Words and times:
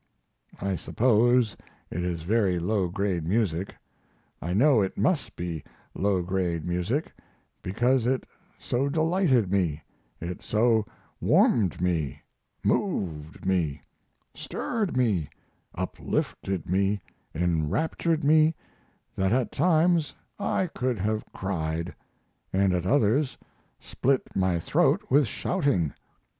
I 0.59 0.77
suppose 0.77 1.55
it 1.91 2.03
is 2.03 2.23
very 2.23 2.57
low 2.57 2.87
grade 2.87 3.23
music 3.27 3.75
I 4.41 4.51
know 4.51 4.81
it 4.81 4.97
must 4.97 5.35
be 5.35 5.63
low 5.93 6.23
grade 6.23 6.65
music 6.65 7.13
because 7.61 8.07
it 8.07 8.25
so 8.57 8.89
delighted 8.89 9.51
me, 9.51 9.83
it 10.19 10.41
so 10.41 10.87
warmed 11.19 11.79
me, 11.81 12.23
moved 12.63 13.45
me, 13.45 13.83
stirred 14.33 14.97
me, 14.97 15.29
uplifted 15.75 16.67
me, 16.67 16.99
enraptured 17.35 18.23
me, 18.23 18.55
that 19.15 19.31
at 19.31 19.51
times 19.51 20.15
I 20.39 20.65
could 20.73 20.97
have 20.97 21.23
cried, 21.31 21.93
and 22.51 22.73
at 22.73 22.87
others 22.87 23.37
split 23.79 24.23
my 24.35 24.59
throat 24.59 25.05
with 25.11 25.27
shouting. 25.27 25.93